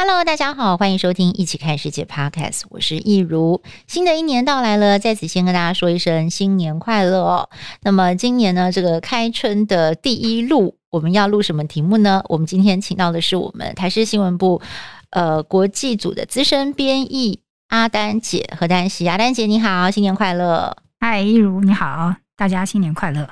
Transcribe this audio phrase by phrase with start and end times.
[0.00, 3.60] Hello，大家好，欢迎收听《一起看世界》Podcast，我是易如。
[3.88, 7.50] 新的一年到来了，在此先跟大家说一声新年快乐哦。
[7.82, 12.22] 那么今年呢，这个开春的第一录，我们要录什么题目呢？
[12.28, 14.62] 我们今天请到的是我们台视新闻部
[15.10, 19.08] 呃国际组的资深编译阿丹姐何丹西。
[19.08, 20.76] 阿丹姐你好，新年快乐！
[21.00, 23.28] 嗨，易如你好，大家新年快乐！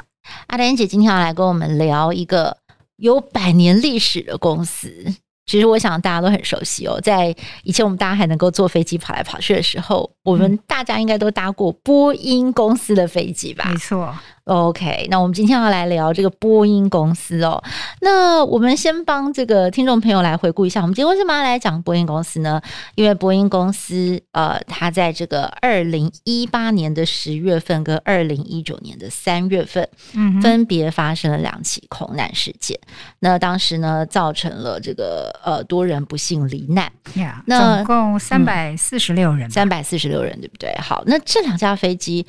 [0.48, 2.56] 阿丹姐今天要来跟我们聊一个
[2.96, 5.14] 有百年历史的公司。
[5.46, 13.68] 其实我想大家都很熟悉哦，在以前我们大家还能够坐飞机跑来跑去的时候，我们大家应该都搭过波音公司的飞机吧？
[13.70, 14.12] 没错。
[14.46, 17.60] OK，那我们今天要来聊这个波音公司哦。
[18.00, 22.62] 那我们先帮这个听众朋友来回顾一下，我们今天为什么要来讲波音公司呢？
[22.94, 32.78] 因为波音公司呃，它在这个二零一八年的十月份跟二零一九年的三月份，嗯，分别发生了两起空难事件。
[32.86, 36.92] 嗯、那当时呢，造成了这个呃多人不幸罹难。
[37.16, 40.72] Yeah, 那总共三百四十六人，三百四十六人，对不对？
[40.80, 42.24] 好，那这两架飞机。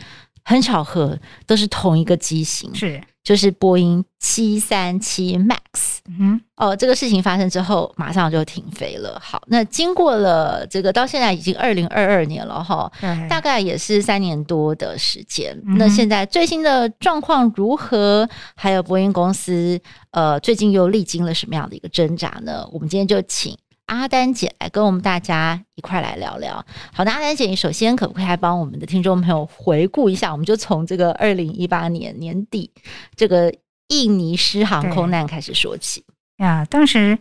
[0.48, 5.98] 很巧合，都是同一个机型，是就是波音七三七 MAX。
[6.17, 9.22] 嗯，哦，这个事情发生之后，马上就停飞了。
[9.22, 12.89] 好，那经过了这个到现在已经二零二二年了哈，
[13.30, 15.54] 大概也是三年多的时间。
[15.67, 18.26] 嗯、那现在最新的状况如何？
[18.56, 19.78] 还有波音公司
[20.11, 22.66] 呃，最近又历经了什么样的一个挣扎呢？
[22.72, 23.54] 我们今天就请。
[23.88, 26.64] 阿丹姐来跟我们大家一块来聊聊。
[26.94, 30.32] 好的，阿丹姐，你首先可不可以来帮我们的听众朋友回顾一下？
[30.32, 32.70] 我们就从这个二零一八年年底
[33.16, 33.54] 这个
[33.88, 36.04] 印尼失航空难开始说起。
[36.38, 37.17] 呀，当时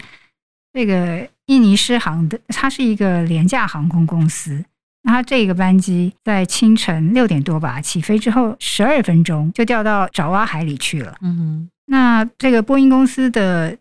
[0.73, 4.65] 这个印尼失航的，它是一个廉价航空公司。
[5.03, 11.17] 那它这个班机在清晨六点多吧起飞之后，十二分钟就掉到爪哇海里去了。
[11.23, 13.79] 嗯哼，那这个波音公司的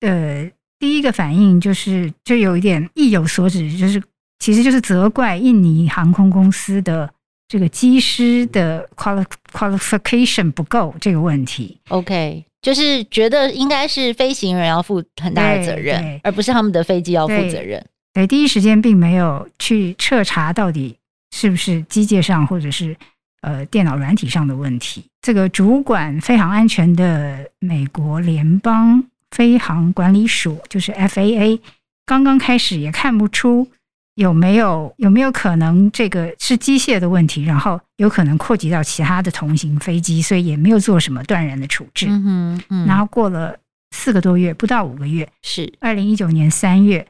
[0.00, 0.50] 呃。
[0.78, 4.02] 第一个反应就是，就有一点意有所指，就是
[4.38, 7.10] 其实就是责怪印尼航空公司的
[7.48, 11.80] 这个机师的 quali qualification 不够这个问题。
[11.88, 17.82] OK，就是觉得应该是飞行员要负很大的责任，而不是他们的飞机要负责任。
[18.12, 20.96] 对，第一时间并没有去彻查到底
[21.34, 22.94] 是不是机械上或者是
[23.40, 25.04] 呃电脑软体上的问题。
[25.22, 29.02] 这个主管飞航安全的美国联邦。
[29.30, 31.60] 飞航管理署就是 FAA，
[32.04, 33.68] 刚刚开始也看不出
[34.14, 42.06] 有没有有没有可能这个是机械的问题，然后有可能扩及到其他的同型飞机，所以也没有做什么断然的处置。
[42.08, 42.86] 嗯哼，嗯。
[42.86, 43.58] 然后过了
[43.90, 47.06] 四个多月，不到五个月，是二零一九年三月，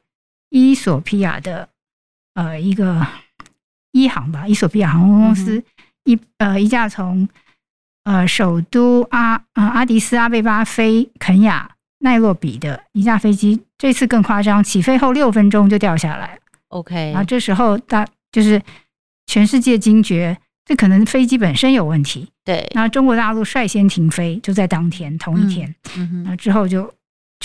[0.50, 1.69] 伊索比亚的
[2.34, 3.06] 呃一个
[3.93, 5.65] 伊航吧，伊索比亚航空公司、嗯、
[6.04, 7.28] 一呃一架从
[8.03, 11.71] 呃首都阿呃阿迪斯阿贝巴飞肯亚。
[12.06, 16.38] 奈洛比的一架飞机，这次更夸张，起飞后六分钟就掉下来。
[16.68, 18.62] OK，然后这时候大就是
[19.26, 22.28] 全世界惊觉，这可能飞机本身有问题。
[22.44, 26.88] 对，然后中国大陆率先停飞，就在当天同一天，嗯嗯、然后之后就。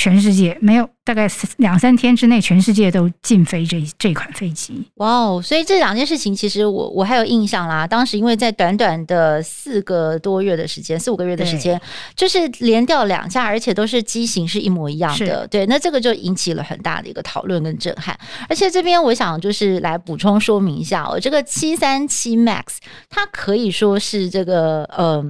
[0.02, 4.84] 全世界没有，大概两三天之内，全世界都禁飞这这款飞机。
[4.96, 5.40] 哇哦！
[5.40, 7.86] 所以这两件事情，其实我我还有印象啦。
[7.86, 11.80] 当时因为在短短的四个多月的时间，四五个月的时间，
[12.16, 15.48] 就是连掉两架，而且都是机型是一模一样的。
[15.48, 18.18] 对，那这个就引起了很大的一个讨论跟震撼。
[18.50, 22.64] 而且这边我想就是来补充说明一下哦，这个七三七 MAX
[23.08, 25.24] 它可以说是这个呃。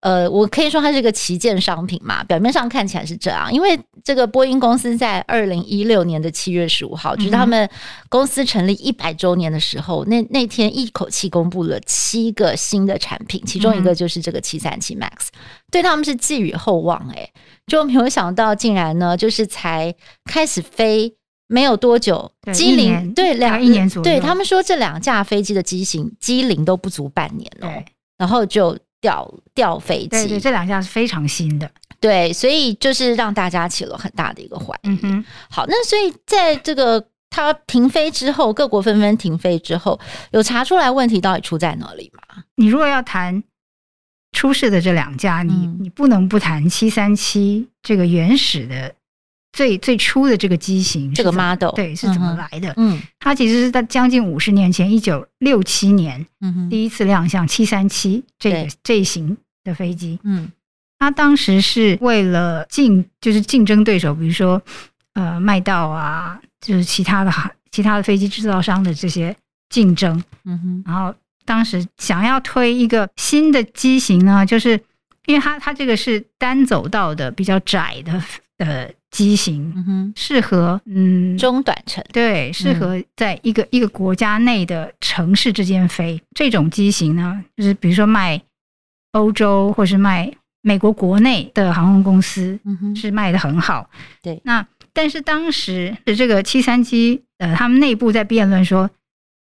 [0.00, 7.68] 呃，我可以说它是一个旗舰商品嘛，表面上看起来是这样，因为这个波音公司在二零一六年的七月十五号，就是他们
[8.08, 15.28] 公司成立一百周年的时候，那那天一口气公布了七个新的产品，其中一个就是这个七三七 MAX，
[15.70, 17.32] 对他们是寄予厚望诶、欸，
[17.66, 19.94] 就没有想到竟然呢，就是才
[20.24, 21.14] 开始飞
[21.46, 27.68] 没有多久，机龄对两一年左右，对他们说这两架飞机的机型机龄都不足半年哦，
[28.16, 28.78] 然后就。
[29.00, 34.98] 掉掉飞机，对对，这两架是非常新的，对，所以就是让大家起了很大的一个怀疑。
[35.02, 39.98] 嗯、好，那所以在这个它停飞之后，各国纷纷停飞之后，
[40.32, 42.44] 有查出来问题到底出在哪里吗？
[42.56, 43.42] 你如果要谈
[44.32, 48.94] 出事的这两架，你、嗯、你不能不谈七三七这个原始的
[49.52, 52.72] 最最初的这个机型，这个 model 对是怎么来的？
[52.76, 60.18] 嗯，它其实是在将近五十年前，一九六七年，嗯第一次亮相七三七这个这一型的飞机。
[60.22, 60.50] 嗯，
[60.98, 64.62] 它当时是为了竞，就是竞争对手，比如说
[65.14, 67.32] 呃麦道啊，就是其他的
[67.72, 69.34] 其他的飞机制造商的这些
[69.68, 70.22] 竞争。
[70.44, 71.12] 嗯哼，然后
[71.44, 74.80] 当时想要推一个新的机型呢，就是
[75.26, 78.22] 因为它它这个是单走道的比较窄的
[78.60, 86.22] 呃机型，嗯哼，适合嗯中短程，对，适合在一个、嗯、一个国家内的城市之间飞。
[86.34, 88.40] 这种机型呢，就是比如说卖
[89.12, 93.90] 欧洲或是卖美国国内的航空公司，嗯哼，是卖的很好。
[94.22, 98.88] 对，那但是当时的这个七三七，呃，他们内部在辩论说。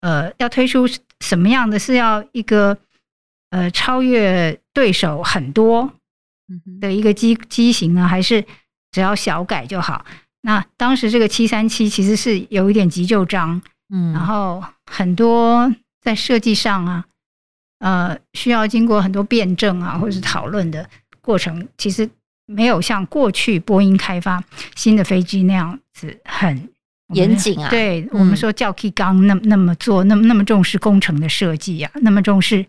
[0.01, 0.87] 呃，要推出
[1.19, 1.77] 什么样的？
[1.77, 2.77] 是要一个
[3.49, 5.91] 呃超越对手很多
[6.79, 8.41] 的一个机机型呢，还是
[8.91, 10.05] 只要小改就好？
[10.41, 13.61] 那当时这个七三七其实是有一点急救章，
[13.93, 17.05] 嗯，然后很多在设计上啊，
[17.79, 20.89] 呃，需要经过很多辩证啊，或者是讨论的
[21.21, 22.09] 过程，其实
[22.45, 24.43] 没有像过去波音开发
[24.75, 26.69] 新的飞机那样子很。
[27.15, 32.63] 严谨啊，对我们说教 K 刚那那么做，那么那么重视工程的设计啊，那么重视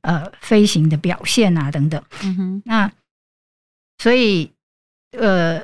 [0.00, 2.02] 呃飞行的表现啊等等。
[2.24, 2.90] 嗯哼，那
[3.98, 4.50] 所以
[5.18, 5.62] 呃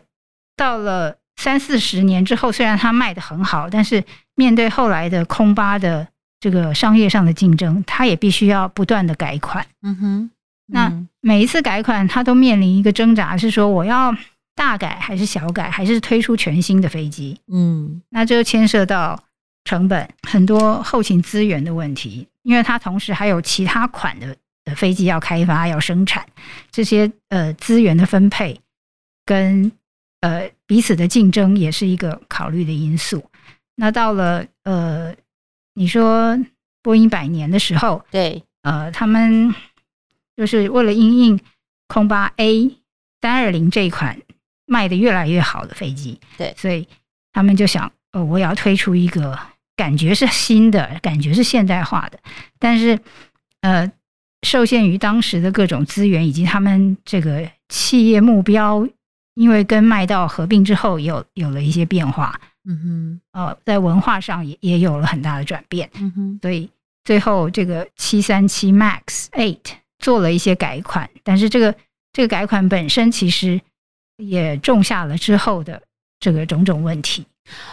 [0.56, 4.02] 到了三四十年之后，虽然它卖得很好，但是
[4.34, 6.06] 面对后来的空巴的
[6.40, 9.66] 这个商业上的竞争，它也必须要不断的改款。
[9.82, 10.30] 嗯哼，
[10.66, 14.16] 那每一次改款，它都面临一个挣扎，是说我要。
[14.56, 17.40] 大改还是小改，还是推出全新的飞机？
[17.50, 19.18] 嗯，那这就牵涉到
[19.64, 24.36] 成本、很多后勤资源的问题，因为它同时还有其他款的
[24.66, 26.26] 的飞机要开发、要生产，
[26.70, 28.60] 这些呃资源的分配
[29.30, 29.70] 跟
[30.22, 33.24] 呃彼此的竞争也是一个考虑的因素。
[33.76, 35.14] 那到了呃，
[35.74, 36.36] 你说
[36.82, 39.54] 波音百年的时候，对，呃，他们
[40.36, 41.40] 就是为了因应
[41.86, 42.76] 空巴 A
[43.20, 44.20] 三二零这一款。
[44.72, 46.86] 卖的越来越好的飞机，对，所以
[47.32, 49.36] 他们就想，呃，我也要推出一个
[49.74, 52.20] 感觉是新的，感觉是现代化的，
[52.56, 52.96] 但是，
[53.62, 53.90] 呃，
[54.46, 58.86] 受限于当时的各种资源以及他们这个企业目标，
[59.34, 66.70] 因为跟麦道合并之后有有了一些变化，嗯哼，呃，在文化上也也有了很大的转变，嗯哼，所以
[67.04, 69.58] 最后这个七三七 MAX Eight
[69.98, 71.74] 做了一些改款，但是这个
[72.12, 73.60] 这个改款本身其实。
[74.22, 75.80] 也种下了之后的
[76.18, 77.24] 这个种种问题。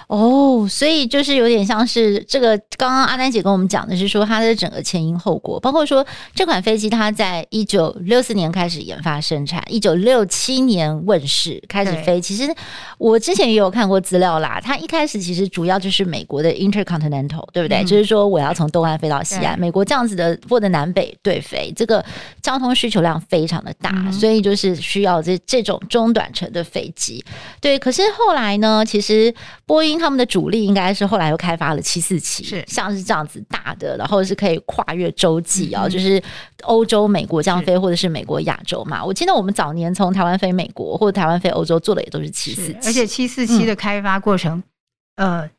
[0.07, 12.19] 哦，所以就是有点像是这个，刚刚阿丹姐跟我们讲的是说它的整个前因后果，包括说这款飞机它在一九六四年开始研发生产，一九六七年问世开始飞。
[12.19, 12.49] 其实
[12.97, 17.83] 我之前也有看过资料啦，它一开始其实主要就是美国的 Intercontinental，对不对？
[17.83, 22.03] 嗯、就是说我要从东岸飞到西岸，美国这样子的或者南北对飞，这个
[22.41, 27.23] 交通需求量非常的大，嗯、所以就是需要这这种中短程的飞机。
[27.61, 29.31] 对，可是后来呢，其实。
[29.67, 36.23] 波音他们的主力应该是后来又开发了七四七，是像是这样子大的，然后是可以跨越洲际啊，嗯、就是
[36.63, 39.03] 欧洲、美国这样飞，或者是美国、亚洲嘛。
[39.03, 44.63] 我记得我们早年从台湾飞美国或者台湾飞欧洲做的也都是七四七，而且七四七的开发过程，
[45.17, 45.49] 嗯、呃，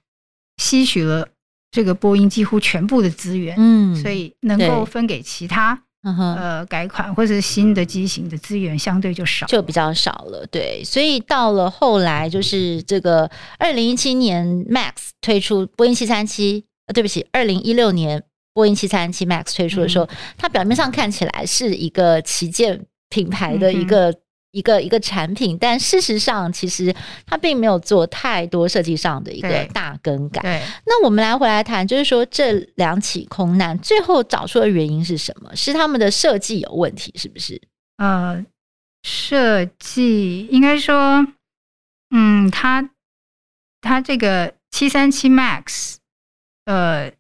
[0.57, 1.29] 吸取了
[1.71, 5.83] 这个波音几乎全部的资源，嗯，所以能够分给其他。
[6.03, 10.47] 嗯哼，呃，改款或者是新的机型的资源相对就少，就比较少了。
[10.51, 18.23] 对，所以到了后来，就是这个二零一七年 Max 推出波音七三七，呃，对不起，二零一六年
[18.55, 24.15] 波音七三七 Max 推出的时候，嗯、它表面上看起来是一个旗舰品牌的一个。
[24.51, 26.95] 一个一个产品，但事实上，其实
[27.27, 30.41] 它并没有做太多设计上的一个大更改。
[30.41, 35.55] 对，那我们来回来谈，就是说这两起空难最后找出的原因是什么？
[35.55, 37.61] 是他们的设计有问题，是不是？
[37.99, 38.45] 呃，
[39.03, 41.27] 设计应该说，
[42.11, 42.89] 嗯，它
[43.83, 45.97] 它这个七三七 MAX，
[46.65, 47.13] 呃，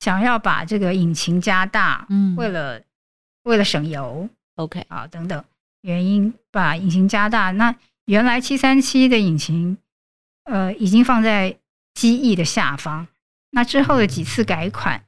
[0.00, 2.82] 想要把这个引擎加大，嗯，为了
[3.44, 5.44] 为了省油，OK 啊，等等。
[5.82, 7.74] 原因把引擎加大，那
[8.06, 9.78] 原来七三七的引擎，
[10.44, 11.58] 呃，已经放在
[11.94, 13.06] 机翼的下方。
[13.50, 15.04] 那之后的几次改款，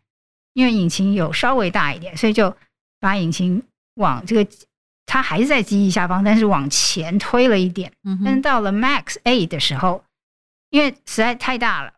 [0.54, 2.56] 因为引擎有稍微大一点，所以就
[2.98, 3.62] 把引擎
[3.96, 4.50] 往这个，
[5.06, 7.92] 它还是在机翼下方，但是往前推了一点。
[8.04, 8.24] 嗯哼。
[8.24, 10.04] 但是到了 Max A 的时候，
[10.70, 11.92] 因为实在太大了，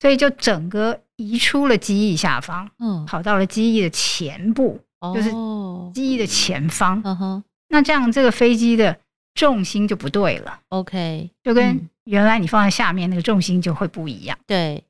[0.00, 4.80] 所以就整个移出了机翼下方，嗯，跑到了机翼的前部，
[5.14, 5.30] 就是
[5.94, 7.00] 机翼的前方。
[7.04, 7.44] 嗯哼。
[7.68, 8.98] 那这样，这个飞机的
[9.34, 10.60] 重心就不对了。
[10.68, 14.36] OK，就跟原来你放在下面那个重心就会不一样。
[14.40, 14.84] 嗯、对。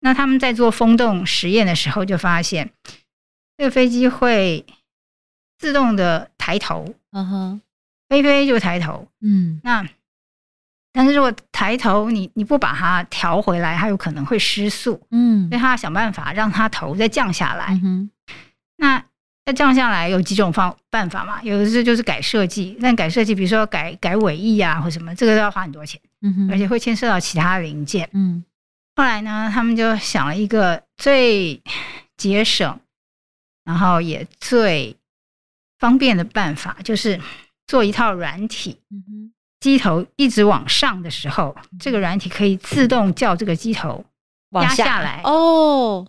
[0.00, 2.70] 那他们在做风洞实验的时候，就发现
[3.56, 4.64] 这个飞机会
[5.58, 7.60] 自动的抬头，嗯哼，
[8.08, 9.84] 飞飞就抬头，嗯，那
[10.92, 18.10] 但是如果抬头你你不把它调回来，它有可能会失速，嗯，所以他要想办法让它头再降下来，嗯哼，
[19.46, 21.40] 那要降下来有几种方办法嘛？
[21.42, 28.44] 有的是就是改设计，但改设计，比如说改改尾翼啊或什么，这个都要花很多钱，嗯哼，而且会牵涉到其他零件，嗯。
[28.96, 31.62] 后来呢，他们就想了一个最
[32.16, 32.80] 节省，
[33.64, 34.96] 然后也最
[35.78, 37.20] 方便的办法，就是
[37.66, 38.78] 做一套软体。
[38.90, 44.04] 嗯机头一直往上的时候，这个软体可以自动叫这个机头
[44.52, 45.22] 压下来。
[45.24, 46.06] 哦，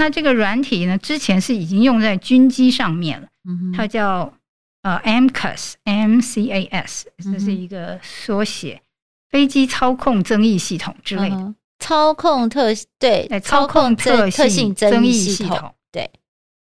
[0.00, 3.28] 那这个软体呢，之前是已经用在军机上面了。
[3.76, 4.32] 它叫
[4.80, 8.80] 呃 MCAS，M C A S，这是一个缩写，
[9.28, 11.54] 飞机操控增益系统之类的。
[11.78, 16.10] 操控特对，操控特特性增益系统对。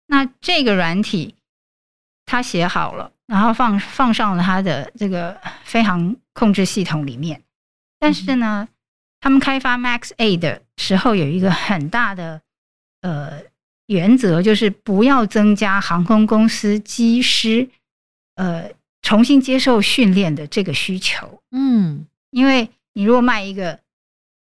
[0.06, 1.34] 那这个软体
[2.26, 7.42] 它写好了，然后放放上了它的这个飞航控制系统里面。
[7.98, 8.68] 但是呢，
[9.20, 12.40] 他们开发 Max A 的时候有一个很大的
[13.02, 13.40] 呃
[13.86, 17.68] 原则，就是不要增加航空公司机师
[18.34, 18.70] 呃
[19.02, 21.40] 重新接受训练的这个需求。
[21.50, 23.78] 嗯，因为你如果卖一个。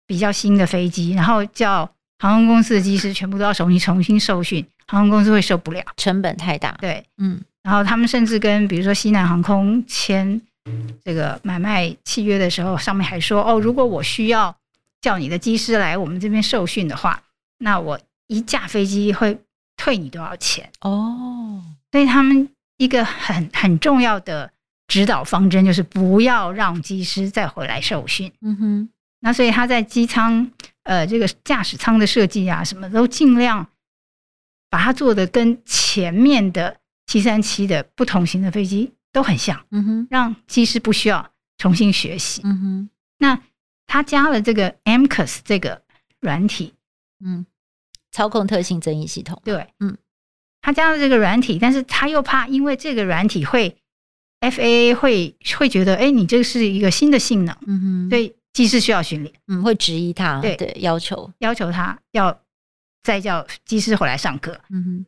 [0.06, 6.72] 比较新的飞机，然后叫航空公司的机师全部都要重新重新受训，航空公司会受不了，成本太大。
[6.78, 10.38] 对，嗯，然后他们甚至跟比如说西南航空签
[11.02, 14.54] 这个买卖契约的时候，上面还说哦，如果我需要
[15.00, 17.22] 叫你的机师来我们这边受训的话，
[17.56, 19.38] 那我一架飞机会
[19.76, 20.70] 退你多少钱？
[20.80, 24.50] 哦，所以他们一个很很重要的
[24.88, 28.32] 指导方针就是不要让机师再回来受训。
[28.40, 28.88] 嗯哼。
[29.20, 30.50] 那所以他在机舱，
[30.82, 33.66] 呃，这个驾驶舱的设计啊，什么都尽量
[34.68, 36.76] 把它做的跟前面的
[37.06, 42.90] 七三七的不同型的飞机都很像，嗯哼，让机师不需要重新学习，嗯哼。
[43.16, 43.40] 那
[43.86, 45.80] 他加了这个 MCAS 这个
[46.20, 46.74] 软体，
[47.24, 47.46] 嗯，
[48.14, 49.96] 操控特性增益系统，对，嗯，
[50.62, 53.76] 他加了这个软体，但是他又怕因为这个软体会
[54.40, 58.32] FAA 会会觉得，哎，你这个是一个新的性能，嗯哼，所以。
[58.54, 60.54] 机师需要训练，嗯，会质疑他，对。
[60.54, 61.28] 对，要求。
[61.40, 62.38] 要求他要
[63.02, 65.06] 再叫机师回来上课，嗯哼，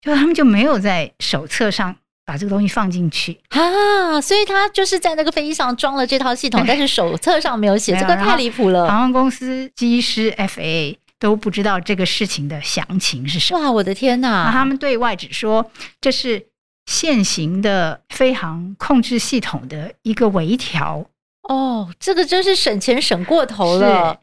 [0.00, 3.40] 就他们就没有在手册上把这个东西放进去。
[3.48, 8.88] 啊，所以他就是在那个飞机上装了这套系统，但是手册上没有写，这个太离谱了。
[8.88, 13.60] 航空公司、机师、FAA 都不知道这个事情的详情是什么。
[13.60, 14.50] 哇，我的天哪！
[14.50, 16.48] 他们对外只说这是
[16.86, 21.06] 现行的飞航控制系统的一个微调。
[21.42, 24.20] 哦，这个真是省钱省过头了，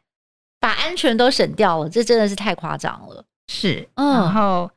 [0.60, 3.24] 把安全都省掉了，这真的是太夸张了。
[3.48, 4.72] 是，嗯，然后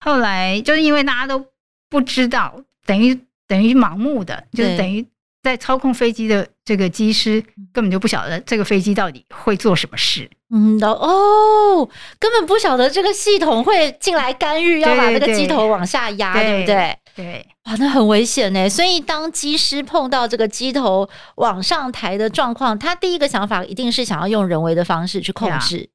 [0.00, 1.46] 后来就是因为大家都
[1.88, 5.06] 不知道，等于等于盲目的，就是等于
[5.42, 10.30] 在操控飞机的这个机师根本就不晓得这个飞机到底会做什么事。
[10.54, 16.98] 嗯，哦，根本不晓得这个系统会进来干预，要把那个机头往下压，对，对不对？
[17.14, 18.68] 对，哇，那很危险呢。
[18.68, 25.88] 所以当机师碰到这个机头往上抬的状况，他第一个想法一定是想要用人为的方式去控制，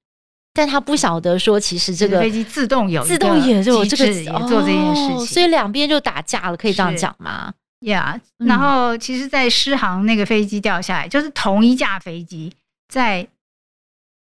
[0.53, 7.53] 但他不晓得说，其实这个飞机自动有自动也有这个也做这件事情，所以两边就打架了，可以这样讲吗？
[7.81, 12.53] 呀，然后其实，在失航那个飞机掉下来，就是同一架飞机，
[12.87, 13.27] 在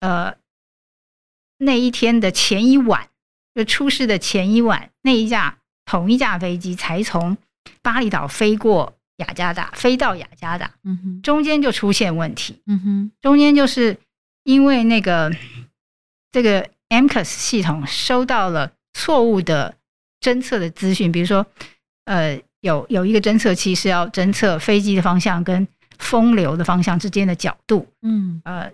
[0.01, 0.35] 呃
[1.59, 3.09] 那一天的前一晚，
[3.55, 5.59] 就出事的前一晚，那一架。
[5.85, 7.37] 同一架飞机才从
[7.83, 13.99] 巴厘岛飞过雅加达，飞到雅加达，嗯哼，中间就出现问题，嗯哼，中间就是
[14.45, 15.31] 因为那个
[16.31, 19.75] 这个 MCAS 系统收到了错误的
[20.21, 21.45] 侦测的资讯，比如说，
[22.05, 28.69] 呃，有有一个侦测器是要侦测飞机的方向跟风流的方向之间的角度，嗯，呃，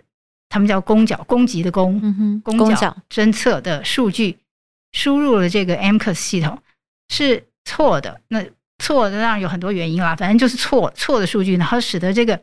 [0.49, 4.39] 他们叫攻角，攻击的攻，嗯哼，攻角侦测的数据
[4.93, 6.59] 输入了这个 MCAS 系统。
[7.11, 8.45] 是错的，那
[8.79, 12.39] 错的当然有很多原因啦，反正就是错错的数据，然后使得这个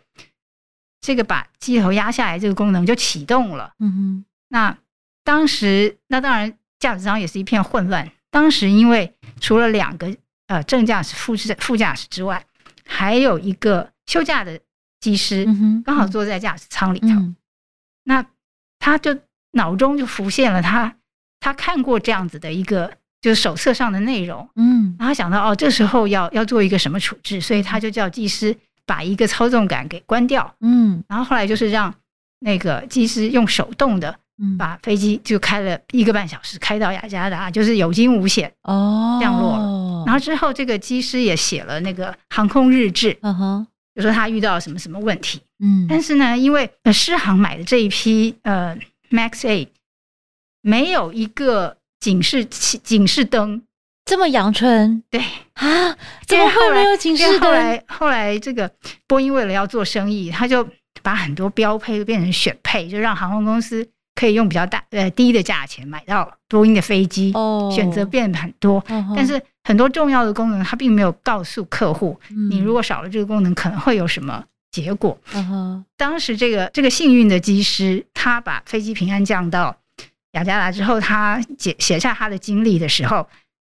[1.01, 3.71] 这个把机头压下来这个功能就启动了。
[3.79, 4.75] 嗯哼，那
[5.23, 8.11] 当时那当然驾驶舱也是一片混乱。
[8.31, 10.15] 当时因为除了两个
[10.47, 12.43] 呃正驾驶、副驾副驾驶之外，
[12.87, 14.59] 还有一个休假的
[14.99, 15.45] 机师，
[15.83, 17.07] 刚好坐在驾驶舱里头。
[18.03, 18.25] 那
[18.79, 19.17] 他就
[19.51, 20.95] 脑中就浮现了他
[21.39, 22.91] 他看过这样子的一个。
[23.21, 31.91] 就是手册上的内容，嗯，然后想到哦，这时候要要做一个什么处置，所以他就叫技师把一个操纵杆给关掉，嗯，然后后来就是让
[32.41, 34.15] 那个技师用手动的，
[34.59, 39.63] 把飞机就开了一个半小时，开到雅加达，就是有惊无险哦降落了。
[40.05, 48.77] 然后之后这个机师也写了那个航空日志，嗯哼，就说他遇到什么什么问题，嗯，但是呢，因为呃狮航买的这一批呃
[49.09, 49.69] Max Eight
[50.61, 53.61] 没有一个警示器警示灯。
[54.07, 55.19] 这么阳春，对
[55.53, 55.97] 啊？
[56.27, 57.41] 怎么会没有警示灯？
[57.41, 58.71] 后来后来，这个
[59.07, 60.69] 波音为了要做生意，他就
[61.01, 63.83] 把很多标配都变成选配，就让航空公司
[64.13, 67.31] 可以用比较大呃低的价钱买到波音的飞机。
[67.33, 75.19] 哦，选择变很多，哦，但是很多重要的功能，他并没有告诉客户，嗯，你如果少了这个功能，可能会有什么结果。
[75.33, 79.75] 嗯，当时这个这个幸运的机师，他把飞机平安降到
[80.33, 83.27] 雅加达之后，他写写下他的经历的时候。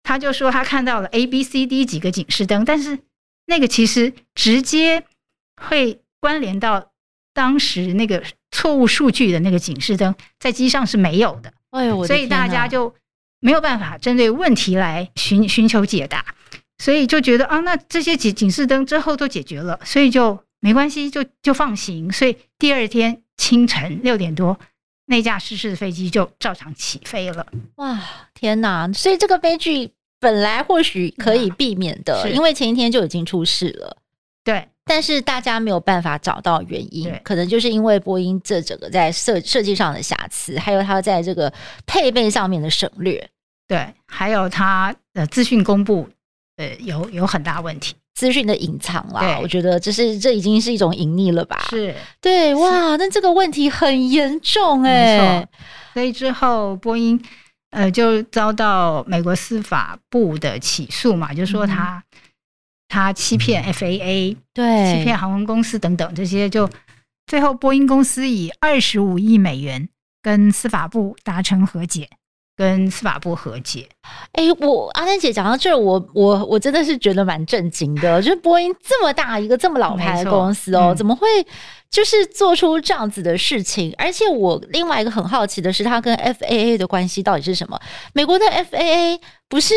[0.08, 2.96] 他就说他看到了 A、B、C、D 几个警示灯，但是
[3.46, 5.02] 那个其实直接
[5.60, 6.92] 会关联到
[7.34, 11.52] 当时那个错误数据的那个警示灯，在机上是没有的。
[11.70, 12.94] 哎呦，所以大家就
[13.46, 16.34] 没有办法针对问题来寻寻求解答，
[16.78, 22.10] 所以就觉得啊，那这些警警示灯之后都解决了，所以就没关系，就就放行。
[22.10, 24.58] 所以第二天清晨六点多，
[25.06, 27.46] 那架失事的飞机就照常起飞了。
[27.76, 28.02] 哇，
[28.34, 28.92] 天哪！
[28.92, 29.92] 所以这个悲剧。
[30.18, 33.98] 本来或许可以避免的，嗯，因为前一天就已经出事了。
[34.42, 41.52] 对，但是大家没有办法找到原因，可能就是因为波音这整个在设设计上的瑕疵，还有它在这个
[41.84, 43.28] 配备上面的省略。
[43.68, 46.08] 对，还有它的资讯公布，
[46.56, 49.38] 呃，有有很大问题，资讯的隐藏啦。
[49.40, 51.66] 我觉得这是这已经是一种隐匿了吧？
[51.70, 55.48] 是对，哇，那这个问题很严重哎，欸。
[55.94, 57.22] 所以之后波音。
[57.70, 62.18] 呃，就遭到美国司法部的起诉嘛，就说他、嗯、
[62.88, 66.70] 他欺骗 FAA，对，欺骗航空公司等等这些，就
[67.26, 69.86] 最后波音公司以二十五亿美元
[70.22, 72.08] 跟司法部达成和解。
[72.56, 73.86] 跟司法部和解。
[74.32, 78.22] 哎、欸，我阿丹姐讲到这儿，我我我真的是觉得蛮震惊的。
[78.22, 81.26] 就是波音这么大一个这么老牌的公司哦，嗯、怎么会
[81.90, 83.94] 就是做出这样子的事情？
[83.98, 87.78] 而且我另外一个很好奇的是，它跟 FAA 的关系到底是什么？
[88.14, 89.74] 美国的 FAA 不是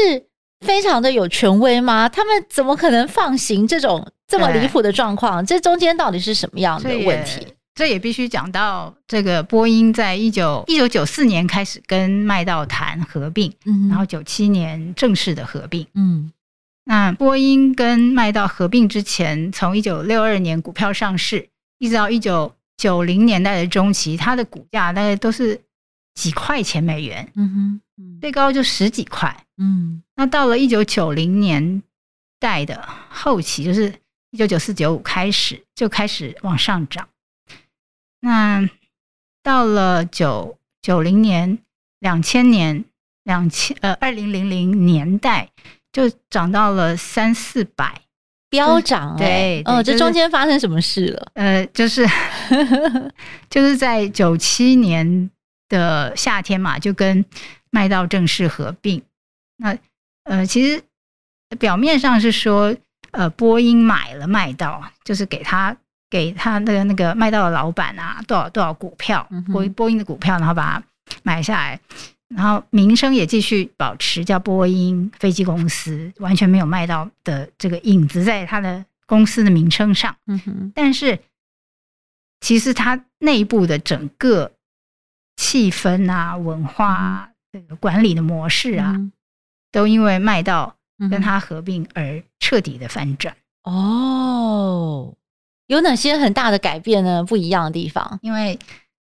[0.65, 2.08] 非常的有权威吗？
[2.08, 5.45] 他们怎么可能放行这种这么离谱的状况？
[5.45, 7.47] 这中间到底是什么样的问题？
[7.75, 16.29] 这也必须讲到这个波音在一九一九九四年开始跟麦道谈合并，嗯，然后九七年正式的合并，嗯，
[16.84, 25.62] 那波音跟麦道合并之前，从一九六二年股票上市，一直到一九九零年代的中期，它的股价大概都是
[26.15, 31.82] 几块钱美元，嗯哼，最高就十几块，嗯，那到了一九九零年
[32.39, 33.93] 代的后期，就是
[34.32, 37.08] 一九九四九五开始就开始往上涨。
[38.21, 38.69] 那
[39.41, 41.60] 到了九九零年、
[41.99, 42.86] 两千年、
[43.23, 45.49] 两千呃二零零零年代，
[45.91, 48.01] 就涨到了三四百，
[48.49, 49.63] 飙涨、欸。
[49.63, 51.32] 对，哦，这中间发生什么事了？
[51.36, 52.05] 呃，就是
[53.49, 55.29] 就是在九七年
[55.69, 57.23] 的夏天嘛，就跟
[57.69, 59.01] 麦道正式合并。
[59.58, 59.77] 那
[60.23, 60.82] 呃，其实
[61.58, 62.75] 表面上是说，
[63.12, 65.75] 呃，波音买了麦道，就是给他。
[66.10, 70.84] 给他的那个麦道的老板啊，多少多少股票，波波音的股票，然后把它
[71.22, 71.80] 买下来，
[72.30, 80.15] 然后名声也继续保持叫波音飞机公司，完全没有麦道的这个影子在他的公司的名称上。
[80.26, 81.19] 嗯哼，但是
[82.41, 84.52] 其实他内部的整个
[85.36, 88.95] 气氛啊、文化啊、这个管理的模式啊，
[89.72, 90.76] 都因为麦道
[91.12, 93.36] 跟他合并而彻底的翻转。
[93.63, 95.13] 哦。
[95.69, 97.23] 有哪些很大的改变呢？
[97.23, 98.58] 不一样的地方，因为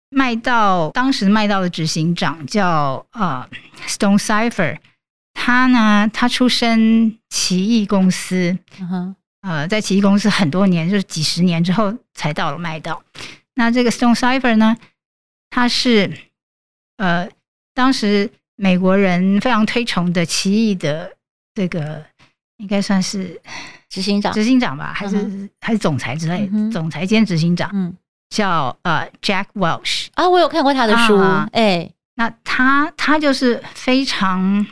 [0.09, 3.49] 麦道当时麦道的执行长叫呃
[3.87, 4.77] Stonecipher，
[5.33, 13.01] 他呢，他出身奇异公司，嗯哼，呃，在奇异公司很多年，就是几十年之后才到了麦道。
[13.55, 14.77] 那这个 Stonecipher 呢，
[15.49, 16.15] 他是
[16.97, 17.27] 呃
[17.73, 21.17] 当时美国人非常推崇的奇异的
[21.55, 22.05] 这个，
[22.57, 23.41] 应该算是。
[23.89, 27.91] 执行长，执行长吧，还是、嗯、还是总裁之类，嗯、总裁兼执行长，嗯，
[28.29, 31.49] 叫呃 Jack Welch 啊，我有看过他的书，哎、啊。
[31.53, 34.63] 欸，那他他就是非常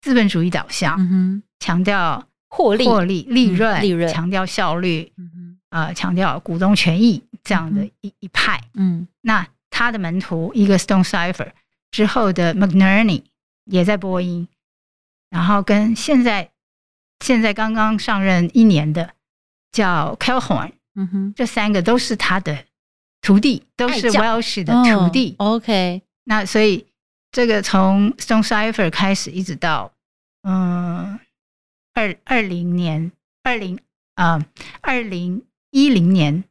[0.00, 11.50] 资本主义导向，嗯哼，强调获利、获利、利润、利润，强调效率，嗯哼，呃，强调股东权益这样的一一派，嗯，那他的门徒一个 Stonecipher
[11.90, 13.24] 之后的 McNerney
[13.66, 14.48] 也在波音，
[15.28, 16.48] 然后跟现在。
[17.22, 19.14] 现在刚刚上任一年的
[19.70, 22.64] 叫 Calhoun，嗯哼，这三个都是他的
[23.20, 25.36] 徒弟，都是 Welsh 的徒弟。
[25.38, 26.86] 哦、OK，那所以
[27.30, 29.92] 这个从 Stonecipher 开始一直到
[30.42, 31.18] 嗯
[31.94, 33.78] 二二零年二零
[34.14, 34.44] 啊
[34.80, 36.44] 二零一零年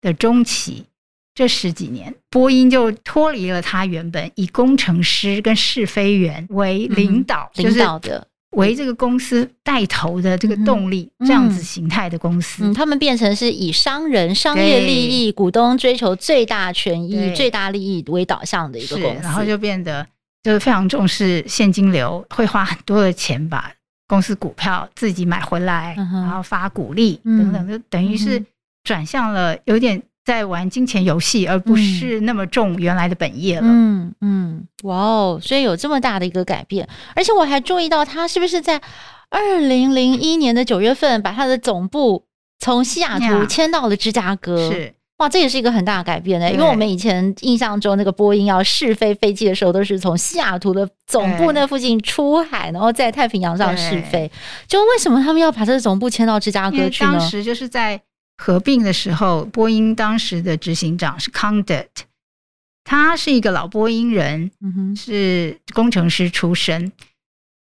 [0.00, 0.86] 的中期。
[1.34, 20.06] 这十几年，波音就脱离了他原本以工程师跟试飞员为领导，嗯、领导的为这个公司带头的这个动力，嗯、这样子形态的公司，嗯，他们变成是以商人、商业利益、股东追求最大权益、最大利益为导向的一个公司，然后就变得
[20.42, 23.72] 就是非常重视现金流，会花很多的钱把
[24.06, 28.44] 公司股票自己买回来，嗯、然后发股利等等，就等于是
[28.84, 30.02] 转向了有点。
[30.24, 33.66] 在玩金钱游戏，而不是那么重原来的本业了。
[33.66, 35.40] 嗯嗯，哇哦！
[35.42, 38.80] 所以有这么大的一个改变，而且我还注意到他是不是在
[39.30, 42.24] 二零零一年的九月份把他的总部
[42.60, 44.70] 从西雅图迁到了芝加哥？
[44.70, 46.50] 是哇，这也是一个很大的改变呢。
[46.50, 54.30] 因为我们以前印象中那个波音要试飞飞机的时候，都是从西雅图的总部那附近出海，然后在太平洋上试飞。
[54.68, 57.12] 就为什么他们要把这个总部迁到芝加哥去呢？
[57.12, 58.00] 当时就是在。
[58.42, 61.86] 合并的时候，波音当时的执行长是 Condit，
[62.82, 64.50] 他是一个老波音人，
[64.96, 66.90] 是工程师出身，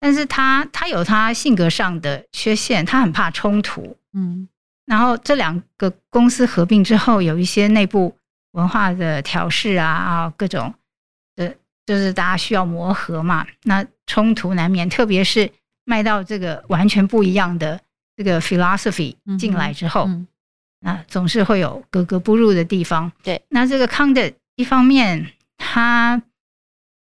[0.00, 4.48] 但是他他有他性格上的缺陷，他很怕冲突，嗯，
[4.86, 8.16] 然后这两个公司合并之后，有一些内部
[8.52, 10.72] 文化的调试啊啊，各种
[11.36, 15.52] 的，就是大家需要磨合嘛，那冲突难免，特别是
[15.84, 17.78] 卖到这个完全不一样的
[18.16, 20.06] 这个 philosophy 进来之后。
[20.06, 20.26] 嗯嗯
[20.84, 23.10] 啊，总是会有格格不入的地方。
[23.22, 25.26] 对，那这个康德一方面，
[25.58, 26.22] 他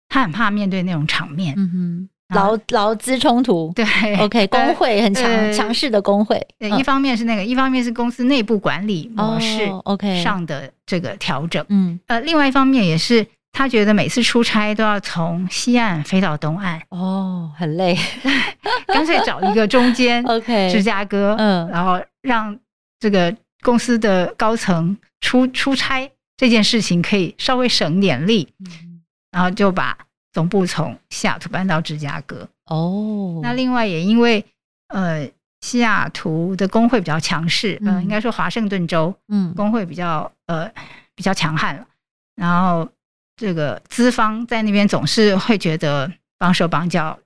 [0.08, 3.72] 他很怕面对那种场面，嗯哼，劳劳资冲突。
[3.74, 3.84] 对
[4.18, 6.40] ，OK， 工会很强强势的工会。
[6.58, 11.64] 对，一方面是那个，一方面是公司内部管理模式 OK 上的这个调整。
[11.68, 17.96] 嗯，呃，另外一方面也是他觉得每次出差都要从西岸飞到东岸，哦，很累，
[18.86, 22.56] 干脆找一个中间 OK 芝加哥，嗯，然后让
[23.00, 23.34] 这个。
[23.62, 29.96] 公司的高层出出差这件事情可以稍微省点力，嗯、然后就把
[30.32, 32.48] 总部从西雅图搬到芝加哥。
[32.66, 34.44] 哦，那另外也因为
[34.88, 35.28] 呃
[35.60, 40.68] 西雅图的工会比较强势，嗯、呃，应该说华盛顿州嗯工会比较呃
[41.14, 41.86] 比较强悍了，
[42.34, 42.88] 然后
[43.36, 47.16] 这个资方在那边总是会觉得绑手绑脚，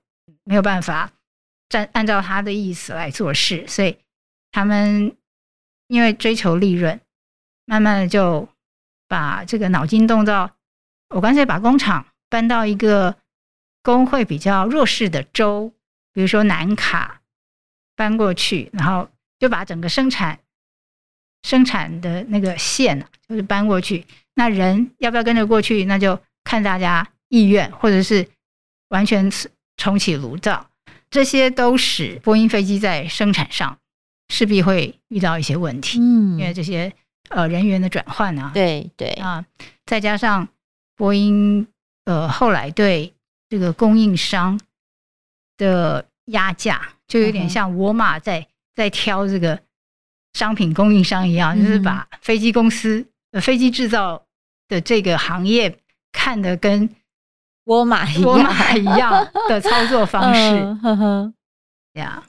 [0.43, 1.11] 没有办法
[1.69, 3.97] 按按照他的意思来做事，所以
[4.51, 5.15] 他们。
[5.87, 6.99] 因为追求利润，
[7.65, 8.47] 慢慢的就
[9.07, 10.51] 把这个脑筋动到，
[11.09, 13.15] 我干脆把工厂搬到一个
[13.81, 15.73] 工会比较弱势的州，
[16.13, 17.21] 比如说南卡
[17.95, 20.39] 搬过去，然后就把整个生产
[21.43, 24.05] 生产的那个线就是搬过去。
[24.35, 25.85] 那人要不要跟着过去？
[25.85, 28.27] 那就看大家意愿，或者是
[28.89, 29.31] 完全
[29.77, 30.69] 重启炉灶，
[31.09, 33.79] 这些都使波音飞机在生产上。
[34.29, 36.91] 势必会遇到一些问题，嗯，因为这些
[37.29, 39.09] 呃人员的转换啊，对对。
[39.13, 39.45] 啊，
[39.85, 40.47] 再加上
[40.95, 41.67] 波音
[42.05, 43.13] 呃后来对
[43.49, 44.59] 这个供应商
[45.57, 49.59] 的压价，就有点像沃尔玛在在挑这个
[50.33, 54.23] 商品供应商一样，嗯、就是把飞机公司呃飞机制造
[54.67, 55.79] 的这个行业
[56.11, 56.89] 看得跟
[57.65, 61.33] 沃尔玛沃尔玛一样的操作方式，嗯呵呵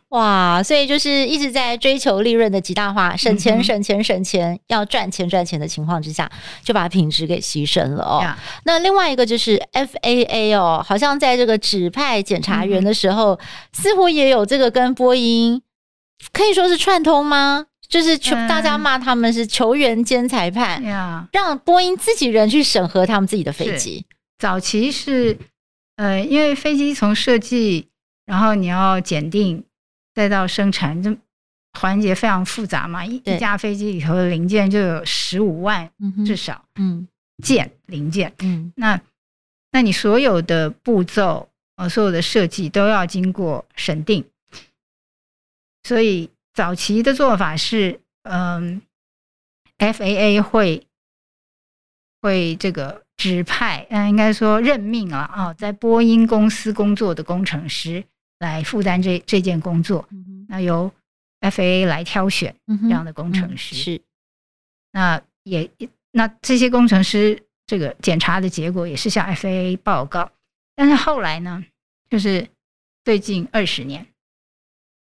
[0.08, 0.62] 哇！
[0.62, 6.30] 所以就是一直在追求利润的极大化，省钱、省钱、省钱，要赚钱、赚钱的情况之下，
[6.62, 8.22] 就把品质给牺牲了哦。
[8.64, 13.38] 那另外一个就是 FAA 哦，好像在这个指派检查员的时候，
[13.72, 15.60] 似乎也有这个跟波音
[16.32, 17.66] 可以说是串通吗？
[17.88, 20.82] 就是求大家骂他们是球员兼裁判，
[21.32, 24.04] 让波音自己人去审核他们自己的飞机。
[24.38, 25.38] 早期是
[25.96, 27.88] 呃，因为飞机从设计。
[28.28, 29.64] 然后你要检定，
[30.12, 31.16] 再到生产，这
[31.72, 33.02] 环节非常复杂嘛。
[33.02, 35.90] 一一架飞机里头的零件就有十五万
[36.26, 37.08] 至少，嗯，
[37.42, 39.00] 件零件，嗯，那
[39.72, 44.22] 那你所有的步骤，呃，所有的设计都要经过审定。
[45.82, 48.82] 所以早期的做法是，嗯
[49.78, 50.86] ，FAA 会
[52.20, 58.04] 会这个指派，嗯，应该说任命了啊，在波音公司工作的工程师。
[58.38, 60.92] 来负担这这件工作，嗯、那由
[61.40, 63.74] FAA 来挑选这样的工程师。
[63.74, 64.02] 嗯、是，
[64.92, 65.70] 那也
[66.12, 70.30] 那这些工程师这个检查的结果也是向 FAA 报告。
[70.74, 71.64] 但是后来呢，
[72.08, 72.48] 就是
[73.04, 74.06] 最近二十年、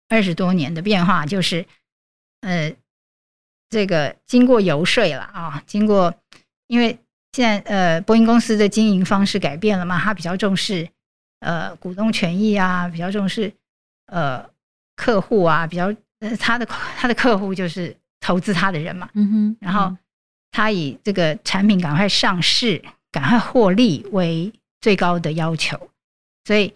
[0.08, 1.64] 二十多年的变化，就是
[2.40, 2.74] 呃，
[3.70, 6.14] 这个经过游说了啊，经过
[6.66, 6.98] 因为
[7.32, 10.88] 现在呃，波音公司的经营方式改变了嘛，他比较重视
[11.42, 13.52] 呃股东权益啊，比较重视
[14.06, 14.48] 呃
[14.94, 19.96] 客户啊，比较呃他的他的客户就是投资他的人嘛，嗯哼，然后
[20.52, 25.90] 他以这个产品赶快上市、赶快获利为最高的要求，
[26.44, 26.72] 所以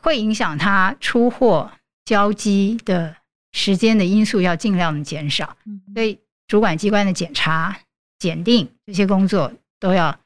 [0.00, 1.70] 会影响他出货
[2.04, 3.16] 交机的
[3.52, 5.56] 时间的因素要尽量的减少，
[5.94, 7.78] 所以主管机关的检查、
[8.18, 10.18] 检定这些工作都要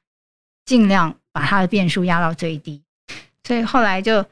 [0.65, 2.83] 尽量把它的变数压到最低。
[3.47, 4.25] 所以后来就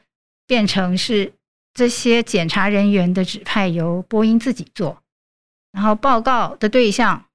[0.45, 1.31] 变成是
[1.73, 5.01] 这些检查人员的指派由波音自己做，
[5.71, 7.25] 然后报告的对象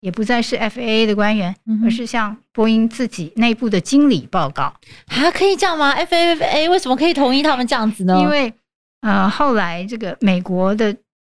[0.00, 4.74] 也不再是 FAA 的官员，而是向波音自己内部的经理报告。
[5.06, 8.20] 啊可以这样吗？FAA 为什么可以同意他们这样子呢？
[8.20, 8.54] 因为
[9.00, 10.96] 呃，后来这个美国的。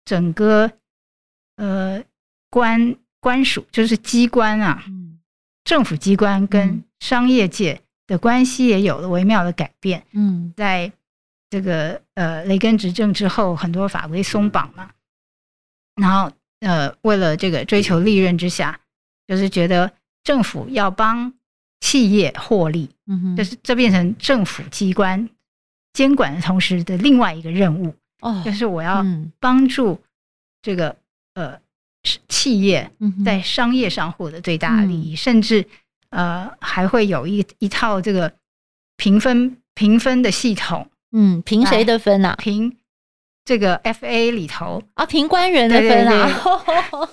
[0.07, 0.71] 整个
[1.57, 2.03] 呃
[2.51, 4.85] 官官署就是机关啊，
[5.65, 10.05] 政府机关跟商业界的关系也有了微妙的改变。
[10.13, 10.93] 嗯，在
[11.51, 14.91] 这个呃雷根执政之后，很多法规松绑嘛，
[15.97, 18.81] 然后呃为了这个追求利润之下，
[19.27, 21.33] 就是觉得政府要帮
[21.81, 25.29] 企业获利，嗯哼，就是这变成政府机关
[25.93, 27.95] 监管的同时的另外一个任务。
[28.21, 29.05] 哦，就是我要
[29.39, 30.01] 帮助
[30.63, 30.97] 这个、
[31.35, 31.61] 嗯、呃
[32.29, 32.91] 企业
[33.25, 35.67] 在商业上获得最大的利益，嗯、甚至
[36.15, 38.33] 呃还会有一一套这个
[38.97, 40.89] 评分评分的系统。
[41.13, 42.35] 嗯，评谁的分啊？
[42.39, 42.77] 评
[43.45, 46.29] 这个 FA 里头啊，评官员的分啊。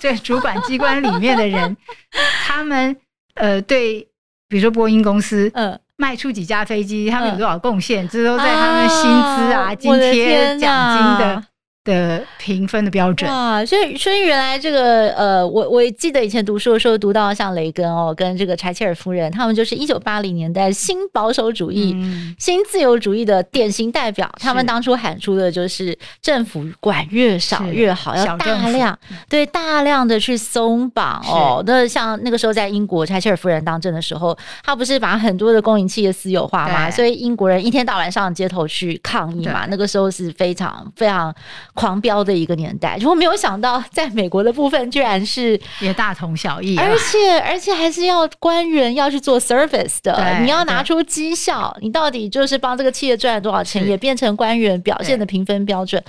[0.00, 1.76] 对，对， 主管机关里面的人，
[2.44, 2.96] 他们
[3.34, 4.00] 呃对，
[4.48, 5.78] 比如说波音公司，嗯。
[5.98, 11.44] 卖出几架飞机，他们有多少贡献，这都在他们薪资啊、津贴、奖金的。
[11.84, 24.30] 的评分的标准啊，所以所以原来这个呃，我我记得以前读书的时候读到像雷根哦，跟这个柴切尔夫人，他们就是一九八零年代新保守主义、嗯、新自由主义的典型代表。
[24.38, 28.96] 他们当初喊出的就是政府管越少越好，要大量
[29.28, 31.64] 对大量的去松绑哦。
[31.66, 36.88] 那像那个时候在英国，柴切尔夫人当政的时候，他不是把很多的公营企业私有化嘛？
[36.88, 39.66] 所以英国人一天到晚上街头去抗议嘛。
[39.68, 41.34] 那个时候是非常非常。
[41.74, 56.02] 狂飙的一个年代，我没有想到，在美国的部分居然是也大同小异，而且而且还是要官员要去做 service 的，你要拿出绩效，你到底就是帮这个企业赚了多少钱，也变成官员表现的评分标准。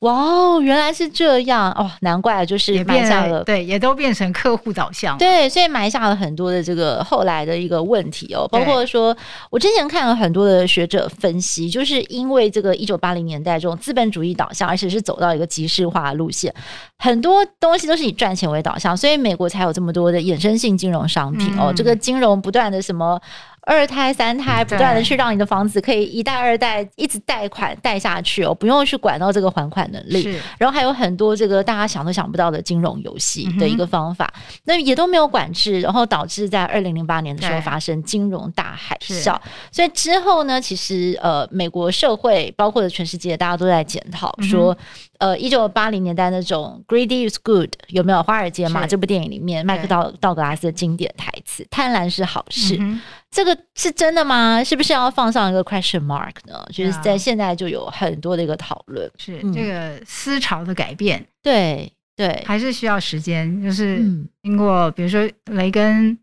[0.00, 1.72] 哇哦，原来是这样。
[1.72, 9.16] 哦，难怪就是埋下了，对，也都变成客户导向，对，所以埋下了很多的这个后来的一个问题哦，包括说
[9.48, 16.52] 我之前看了很多的学者分析，就是因为这个一九八零年代这种资本主义导向，而且是走到一个集市化的路线，
[16.98, 23.20] 很多东西都是以赚钱为导向，所以美国才有这么多的衍生性金融商品哦，这个金融不断的什么。
[23.66, 30.22] 二胎、三胎，不断的去让你的房子可以一代、二代一直贷款贷下去哦，不用去管到这个还款能力。
[30.22, 39.38] 是，然后还有很多这个大家想都想不到的金融游戏的一个方法，嗯、那也都没有管制，然后导致在二零零八年的时候发生金融大海啸。
[39.72, 44.76] 所以之后呢，其实呃，美国社会包括全世界，大家都在检讨说。
[45.24, 48.22] 嗯呃，一九八零年代那种 “Greedy is good” 有没有？
[48.22, 52.76] 华尔街嘛，这部电影里面麦克道道格拉斯的经典台词：“贪婪是好事。
[52.78, 54.62] 嗯”这个是真的吗？
[54.62, 56.64] 是不是要放上一个 question mark 呢？
[56.70, 59.10] 就是在现在就有很多的一个讨论。
[59.18, 63.62] 是这个思潮的改变，对对，还是需要时间。
[63.62, 63.98] 就是
[64.42, 66.16] 经过，比如说雷根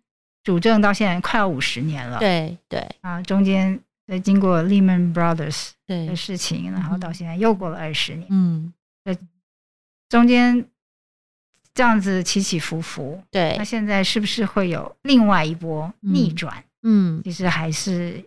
[0.43, 8.73] 主政到现在快要五十年了，对对啊，中间在经过 Lehman Brothers 的事情，然后到现在又过了二十年，嗯。
[9.03, 9.15] 呃，
[10.09, 10.67] 中间
[11.73, 16.63] 这样子起起伏伏，对，那现在是不是会有另外一波逆转？
[16.83, 18.23] 嗯，其实还是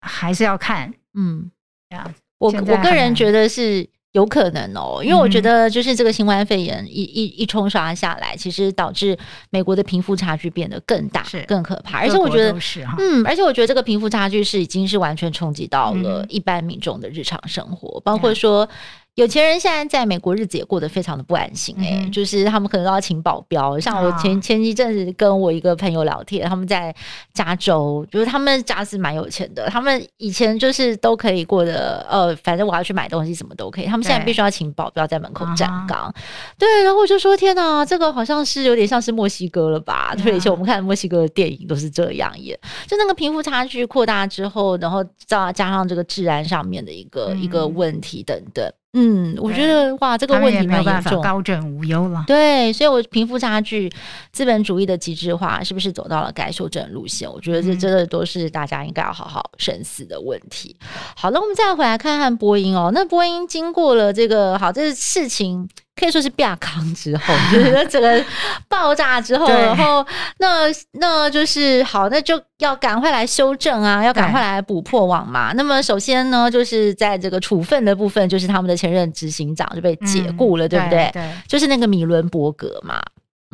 [0.00, 1.50] 还是要看，嗯，
[1.90, 2.20] 这样子。
[2.38, 9.18] 我我个人觉得是有可能哦，因为我觉得就是这个新冠肺炎一一一冲刷下来，其实导致
[9.50, 11.98] 美国的贫富差距变得更大，是更可怕。
[11.98, 12.56] 而且我觉得，
[12.98, 18.68] 嗯，而且我觉得这个贫富差距是已经是完全冲击到了一般民众的日常生活，包括说。
[19.16, 23.80] 有钱人现在在美国日子也过得非常的不安心哎、欸，嗯、就是他们可能都要请保镖。
[23.80, 26.94] 像我前前一阵子跟我一个朋友聊天，他们在
[27.32, 33.86] 加州，就是他们家是蛮有钱的，他们以前就是都可以过得呃，反正我要去买东西什么都可以。
[33.86, 36.14] 他们现在必须要请保镖在门口站岗。
[36.58, 40.14] 对，对，然后我就说天哪，这个好像是有点像是墨西哥了吧？
[40.22, 42.54] 对，以前我们看墨西哥的电影都是这样演，
[42.86, 48.70] 就那个贫富差距扩大之后，然后再加上这个治安上面的一个、嗯、一个问题等等。
[48.98, 52.24] 嗯，我觉得哇，这个问题没有办法，高枕无忧了。
[52.26, 53.92] 对，所以我贫富差距、
[54.32, 57.30] 资本主义的极致化，是不是走到了该修正的路线？
[57.30, 60.74] 我觉得这真的都是大家应该要好好深思的问题。
[60.80, 62.90] 嗯、好了，我们再回来看看波音哦。
[62.94, 65.68] 那波音经过了这个好，这个事情。
[65.98, 68.22] 可以说是变康之后， 就是整个
[68.68, 70.06] 爆炸之后，然后
[70.38, 75.54] 那那就是好，那就要赶快来修正啊，要赶快来补破网嘛。
[75.54, 81.10] 那么首先呢，就是在这个处分的部分，就是他们的前任执行长就被解雇了，嗯、对不对？
[81.14, 83.00] 对，就是那个米伦伯格嘛，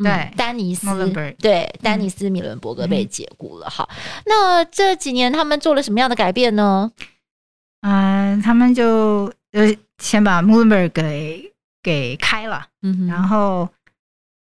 [0.03, 0.85] 对，嗯、丹尼斯，
[1.39, 3.69] 对，丹尼斯米伦伯格被解雇了。
[3.69, 3.87] 好，
[4.25, 6.91] 那这几年他们做了什么样的改变呢？
[7.83, 11.52] 嗯、呃，他们就呃先把 Muhlenberg 给。
[11.83, 12.65] 给开了，
[13.09, 13.69] 然后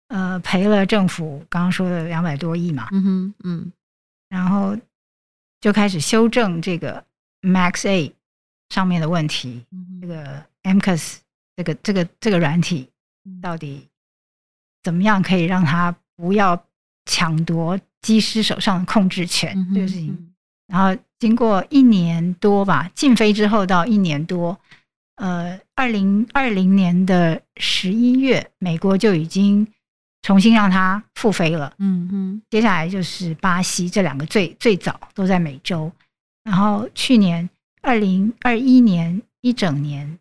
[0.06, 3.72] 呃赔了政府刚刚说的两百多亿嘛，嗯哼，嗯，
[4.28, 4.76] 然后
[5.60, 7.04] 就开始修正这个
[7.42, 8.14] Max A
[8.68, 11.16] 上面的问题，嗯、这个 MCAS
[11.56, 12.88] 这个这个这个软体
[13.42, 13.88] 到底
[14.84, 16.64] 怎么样可以让它不要
[17.04, 20.32] 抢夺机师手上的控制权、嗯、这个事情，
[20.68, 24.56] 然后经过一年多吧，禁飞之后到一年多。
[25.16, 29.66] 呃，二零二零年的十一月，美国就已经
[30.22, 31.74] 重新让它复飞了。
[31.78, 35.92] 嗯嗯，接下来就是巴西，这两个最最早都在美洲。
[36.42, 37.48] 然后去年
[37.82, 40.18] 二零二一年一整年，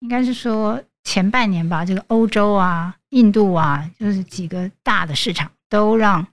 [0.00, 6.26] 应该是说前半年吧，这个欧洲啊、印度啊，就是几个大的市场都让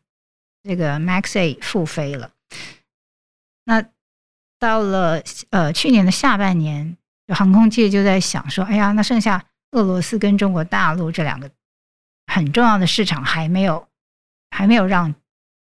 [0.64, 2.32] 这个 Max A 复飞了。
[3.66, 3.86] 那
[4.58, 6.98] 到了呃去年的下半年。
[7.28, 11.50] 航空界就在想说：“哎呀，那剩下俄罗斯跟中国大陆这两个
[12.28, 13.88] 很重要的市场还没有
[14.52, 15.16] 还没有让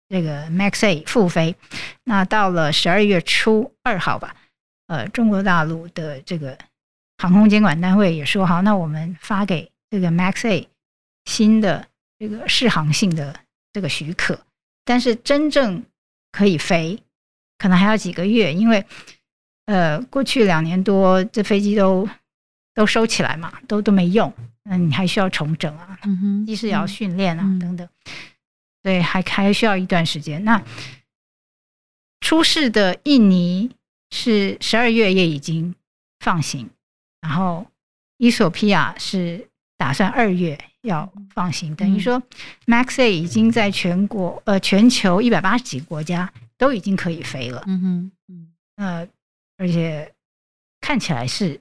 [0.08, 1.56] 这个 Max A 复飞。
[2.04, 4.36] 那到了十二月初二号吧，
[4.86, 6.58] 呃，中国大陆的这个
[7.18, 10.70] 航空监管单位也说好，那我们发给这个 Max A
[11.26, 11.88] 新的
[12.20, 13.40] 这个试航性的
[13.74, 14.40] 这个许可，
[14.86, 15.84] 但是真正
[16.32, 17.02] 可以飞，
[17.58, 18.86] 可能还要几个月，因为。”
[19.68, 22.08] 呃，过去两年多，这飞机都
[22.74, 24.34] 都收起来嘛，都都没用。
[24.64, 27.88] 那你还需要重整啊，嗯哼，机师也要训练啊，嗯、等等，
[28.82, 30.44] 对，还还需要一段时间。
[30.46, 30.62] 那
[32.22, 33.72] 出事的印尼
[34.12, 35.76] 是十二月也已经
[36.20, 36.70] 放行，
[37.22, 37.68] 然后
[38.18, 42.24] 伊索皮亚是打算二月要放行，等于说
[42.66, 47.64] Max A 已经在全国呃全球一百八十几个国家都已经可以飞了。
[47.68, 49.08] 嗯哼，嗯，呃。
[49.58, 50.14] 而且
[50.82, 51.60] 看起来是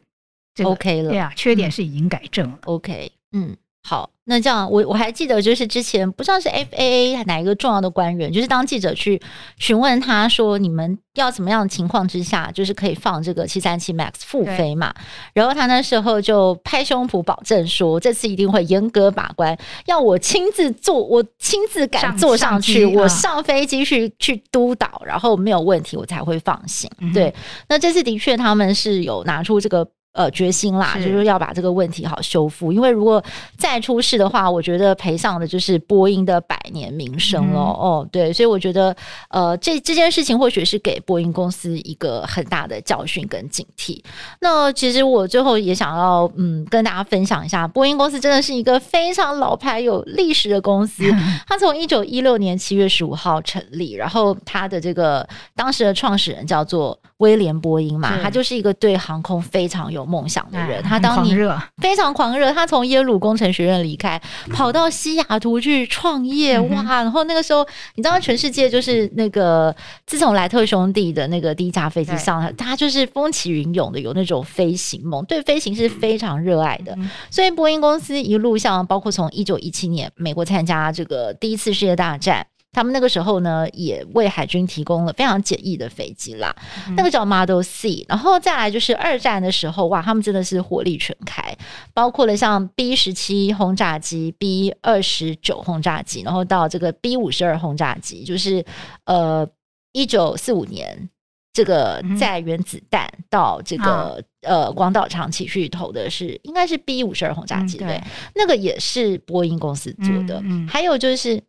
[0.63, 2.59] OK 了，对啊，缺点是已经改正了。
[2.65, 3.57] OK，嗯，
[3.89, 9.23] 好，那这样我我还记得，就是之前不知道是 FAA 哪一个重要的官员，就是当记者去
[9.59, 14.93] 询问他说，你们要怎么样的情况之下，就是可以放这个七三七 MAX 复飞嘛？
[15.33, 26.91] 然后他那时候就拍胸脯保证说，这次一定会严格把关，要我亲自坐，我亲自敢坐上去，上上我上飞机去去督导，然后没有问题，我才会放心。
[26.99, 27.33] 嗯、对，
[27.69, 29.87] 那这次的确他们是有拿出这个。
[30.17, 32.73] 呃，决心啦，就是要把这个问题好修复。
[32.73, 33.23] 因为如果
[33.59, 37.61] 再出事的话，我觉得赔上的就是波音的百年名声了。
[37.61, 38.97] 嗯、哦，对，所以我觉得，
[39.29, 44.03] 呃，这这件事情或许是给波音公司一个很大的教训跟警惕。
[44.41, 51.05] 那其实我最后也想要，嗯，跟大家分享一下，波音公司真的是一个非常老牌、有历史的公司。
[51.13, 60.07] 嗯、它从一九一六年七月十五号成立，然后它的这个当时的创始人叫做威廉波音嘛，他就是一个对航空非常有。
[60.07, 61.37] 梦想的人，他当年
[61.79, 66.83] 非常狂热，他从耶鲁工程学院离开，跑到西雅图去创业，哇！
[67.03, 69.75] 然后那个时候，你知道，全世界就是那个
[70.07, 76.97] 自从莱特兄弟的那个第一架飞机上，他就是风起云涌的，有那种飞行梦，对飞行是非常热爱的。
[77.29, 82.47] 所以波音公司一路像，包括从一九一七年美国参加这个第一次世界大战。
[82.77, 86.55] 他们那个时候呢，也为海军提供了非常简易的飞机啦，
[86.87, 88.05] 嗯、那个叫 Model C。
[88.07, 91.57] 然后再来就是二战的时候，哇，他们真的是火力全开，
[91.95, 98.63] 包括了像 B 十七轰炸机、B 二十九轰炸机，然后到这个 B 五十二轰炸机，就是
[99.07, 99.49] 呃，
[99.93, 101.09] 一九四五年
[101.55, 108.03] 这个载原子弹到这个、嗯、呃广岛长崎去投的是应该是 B 五十二轰炸机，嗯、对，
[108.35, 110.43] 那个也是波音公司做的。
[110.69, 111.43] 还有就是。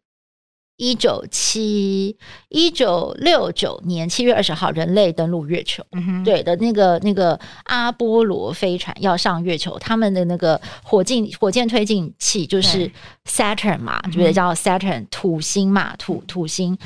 [0.78, 2.15] 一九七
[2.49, 12.89] 一九六九年七月二十号，人类登陆月球，嗯、对的那个那个阿波罗飞船要上月球，他们的那个火箭火箭推进器就是
[13.25, 14.32] Saturn 嘛，对不对？
[14.32, 16.78] 叫 Saturn 土星嘛，土土星。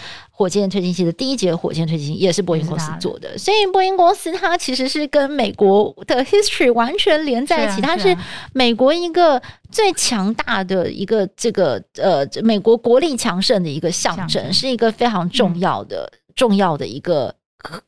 [0.41, 8.17] 火箭推进器的第一节火箭推进器也是波音公司做的，所以波音公司它其实是跟美国的 history 完全连在一起，它是
[8.51, 9.39] 美国一个
[9.69, 17.35] 最强大的一个这个呃美国国力强盛的一个象征，是一个非常重要的重要的一个。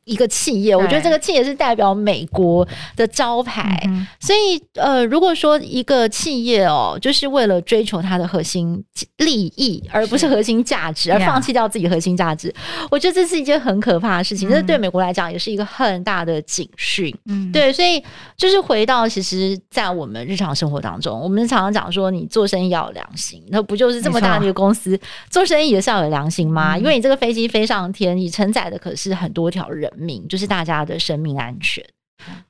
[0.04, 2.66] 一个企业，我觉得这个企业是代表美国
[2.96, 3.82] 的招牌，
[4.20, 8.82] 所以呃，如果说一个企业哦，就是为了追求它的核心
[9.16, 12.54] 利益，而不是核心价值，而放弃掉自己核心价值，
[12.90, 14.48] 我觉得这是一件很可怕的事情。
[14.48, 17.12] 这对美国来讲也是一个很大的警讯。
[17.26, 18.00] 嗯，对，所以
[18.36, 24.98] 就是回到，其实，在我们日常生活当中，我们常常讲说，你做生意要有良心，那不就是这么大的一个公司
[25.30, 26.78] 做生意也是要有良心吗？
[26.78, 29.63] 因为你这个飞机飞上天，你承载的可是很多条。
[29.68, 31.84] 人命就是大家的生命安全，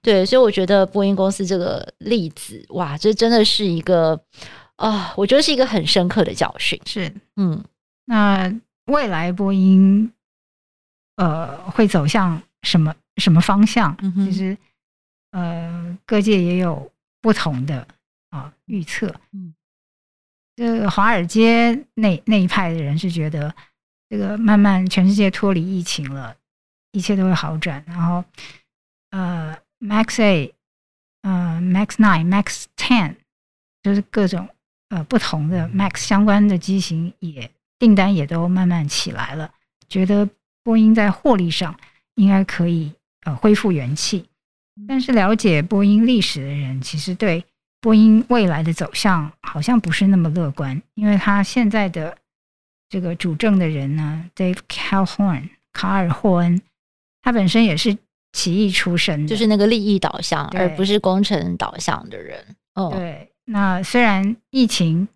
[0.02, 4.14] 对，所以我觉得波音公司这个例子，哇，这真的是一个
[4.76, 6.80] 啊、呃，我觉得是一个很深刻的教训。
[6.84, 7.64] 是，嗯，
[8.06, 8.52] 那
[8.86, 10.12] 未来波音
[11.16, 13.96] 呃会走向什么什么方向？
[14.02, 14.56] 嗯、其实
[15.32, 16.90] 呃，各界也有
[17.20, 17.86] 不同的
[18.30, 19.12] 啊预测。
[19.32, 19.54] 嗯，
[20.56, 23.52] 这个华尔街那那一派的人是觉得，
[24.08, 26.36] 这个慢慢全世界脱离疫情了。
[26.94, 28.24] 一切都会好转，然后，
[29.10, 30.54] 呃，Max A，
[31.22, 33.16] 呃，Max Nine、Max Ten，
[33.82, 34.48] 就是各种
[34.90, 39.52] 呃不同的 Max 相关的机型也订单也都慢慢起来了，
[39.88, 40.28] 觉得
[40.62, 41.76] 波音在获利上
[42.14, 42.92] 应该可以
[43.24, 44.28] 呃恢复元气。
[44.86, 47.44] 但是了解波音历史的人，其实对
[47.80, 52.16] 波音未来的走向好像不是那么乐观，因为他现在的
[52.88, 56.62] 这个主政的人呢，Dave Calhoun 卡尔霍恩。
[57.24, 57.96] 他本身也是
[58.34, 62.54] 起义出身，就是那个利益导向，而不是工程导向的人。
[62.74, 63.32] 哦，对。
[63.46, 65.08] 那虽然疫情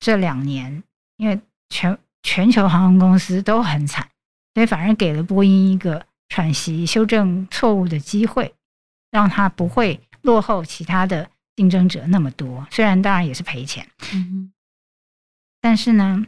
[0.00, 0.82] 这两年，
[1.18, 1.38] 因为
[1.68, 4.08] 全全球航空公司都很惨，
[4.54, 8.54] 所以反而给了波音一个喘息、修正错误的机会，
[9.10, 12.66] 让他不会落后其他的竞争者那么多。
[12.70, 14.50] 虽然当然也是赔钱，嗯，
[15.60, 16.24] 但是呢，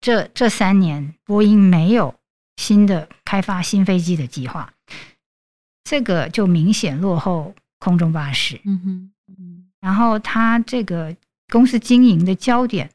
[0.00, 2.14] 这这三年波音没有。
[2.60, 4.70] 新的开发新飞机的计划，
[5.82, 8.60] 这个就明显落后空中巴士。
[8.66, 11.16] 嗯哼，嗯，然后他这个
[11.48, 12.90] 公司经营的焦点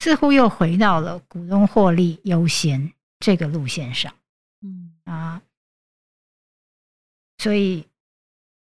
[0.00, 4.12] 似乎又回到了股东获利优先这个路线上。
[4.60, 5.40] 嗯啊，
[7.38, 7.86] 所以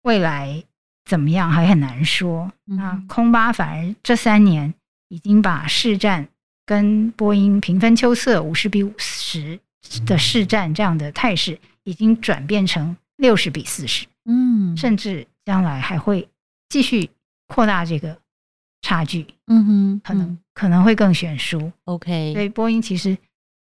[0.02, 0.62] 未来
[1.04, 2.52] 怎么样还很难说。
[2.64, 4.72] 那空巴反而这三年
[5.08, 6.28] 已经把市占
[6.64, 9.58] 跟波音平分秋色，五十比五十。
[10.06, 16.28] 的市占这样的态势已经转变成六十比四十，嗯，甚至将来还会
[16.68, 17.10] 继续
[17.46, 18.16] 扩大这个
[18.82, 21.72] 差距，嗯哼，可能、嗯、可能会更悬殊。
[21.84, 23.16] OK，所以波音其实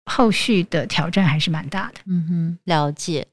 [0.06, 2.00] 后续的挑战还是蛮大的。
[2.06, 3.26] 嗯哼，了解。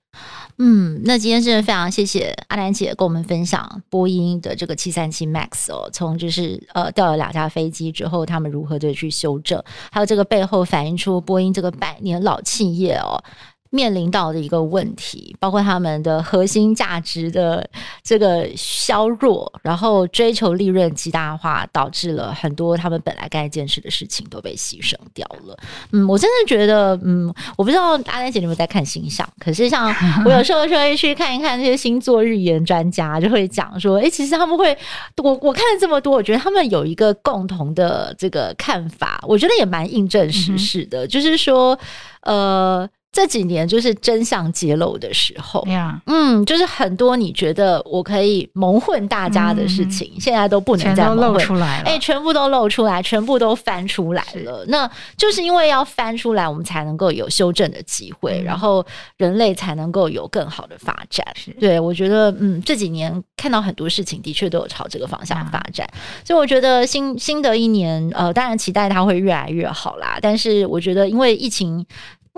[0.57, 13.23] 嗯，那今天真的非常谢谢阿兰姐跟我们分享波音的这个七三七 MAX 哦，从就是呃掉了两架飞机之后，他们如何的去修正，还有这个背后反映出波音这个百年老企业哦。
[13.71, 17.67] 面临到的一个问题，包括他们的核心价值的
[18.03, 25.55] 这个削弱，然后追求利润极大化，导致了很多他们本来该坚持的事情都被牺牲掉了。
[25.91, 29.93] 嗯，我真的觉得，嗯，我不知道阿南姐你有没有在看星象，可是像
[30.25, 34.75] 我有时候就会去看一看那些星座预言专家，就会讲说，哎，其实他们会，
[35.23, 41.77] 我我看了这么多，我觉得他们有一个共同的这个看法，我觉得也蛮印证时事的，嗯、就是说，
[42.21, 42.89] 呃。
[43.11, 45.65] 这几年就是真相揭露的时候.
[46.05, 54.63] 嗯，就是很多你觉得我可以蒙混大家的事情，嗯、现在都不能再露出来了，哎，全部都露出来，全部都翻出来了。
[54.67, 58.85] 那就是因为要翻出来，我们才能够有修正的机会，嗯、然后
[59.17, 61.25] 人类才能够有更好的发展。
[61.59, 65.89] 对，我觉得，嗯，这几年看到很多事情的确都有朝这个方向发展.
[66.23, 70.19] 所以我觉得新新的一年，呃，当然期待它会越来越好啦。
[70.21, 71.83] 但是我觉得，因为疫情。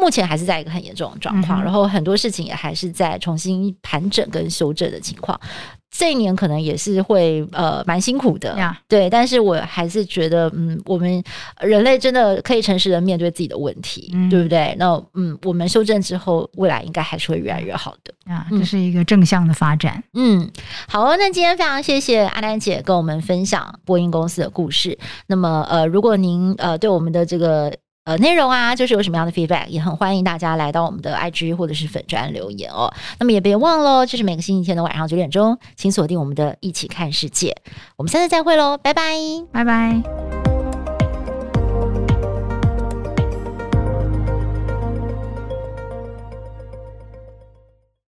[0.02, 5.40] 目前还是在一个很严重的状况，嗯、然后很多事情也还是在重新盘整跟修正的情况。
[5.92, 9.10] 这一年可能也是会呃蛮辛苦的，呀对。
[9.10, 11.22] 但是我还是觉得，嗯，我们
[11.60, 14.74] 人类真的可以诚实的面对自己的问题，嗯、对不对？
[14.80, 18.34] 那嗯，我们修正之后，未来应该还是会越来越好的。
[18.34, 20.02] 啊，这是一个正向的发展。
[20.14, 20.50] 嗯，
[20.88, 21.18] 好哦。
[21.20, 24.98] 那今天非常谢谢阿南姐跟我们分享波音公司的故事。
[25.28, 27.72] 那么呃，如果您呃对我们的这个。
[28.04, 32.92] 呃，内容啊，就是有什么样的 feedback，也很欢迎大家来到我们的 IG 或者是粉专留言哦。
[33.20, 37.56] 那么也别忘了，就是每个星期天的晚上九点钟，请锁定我们的一起看世界。
[37.98, 39.04] 我们下次再会喽，拜拜，
[39.52, 40.21] 拜拜。